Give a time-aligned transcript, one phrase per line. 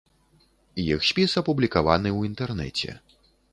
[0.83, 2.99] Іх спіс апублікаваны ў інтэрнэце.